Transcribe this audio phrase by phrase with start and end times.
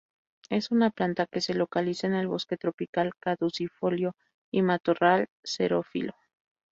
[0.49, 4.15] Es una planta que se localiza en el Bosque tropical caducifolio
[4.51, 6.13] y matorral xerófilo.